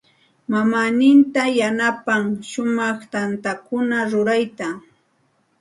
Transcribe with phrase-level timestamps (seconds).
[0.51, 4.67] Mamaaninta yanapan shumaq tantakuna rurayta.